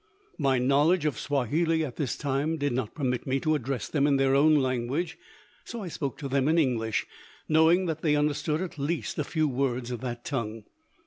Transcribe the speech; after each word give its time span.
My 0.39 0.57
knowledge 0.57 1.05
of 1.05 1.19
Swahili 1.19 1.85
at 1.85 1.97
this 1.97 2.15
time 2.17 2.57
did 2.57 2.73
not 2.73 2.95
permit 2.95 3.27
me 3.27 3.39
to 3.41 3.53
address 3.53 3.87
them 3.87 4.07
in 4.07 4.17
their 4.17 4.33
own 4.33 4.55
language, 4.55 5.15
so 5.63 5.83
I 5.83 5.89
spoke 5.89 6.17
to 6.17 6.27
them 6.27 6.47
in 6.47 6.57
English, 6.57 7.05
knowing 7.47 7.85
that 7.85 8.01
they 8.01 8.15
understood 8.15 8.61
at 8.61 8.79
least 8.79 9.19
a 9.19 9.23
few 9.23 9.47
words 9.47 9.91
of 9.91 10.01
that 10.01 10.25
tongue. 10.25 10.63